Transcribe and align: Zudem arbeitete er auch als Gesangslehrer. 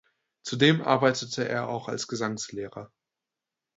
Zudem 0.41 0.81
arbeitete 0.81 1.47
er 1.47 1.69
auch 1.69 1.87
als 1.87 2.07
Gesangslehrer. 2.07 2.91